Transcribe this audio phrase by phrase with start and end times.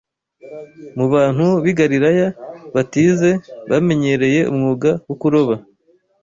[0.97, 2.27] mu bantu b’i Galilaya
[2.75, 3.31] batize
[3.69, 5.55] bamenyereye umwuga wo kuroba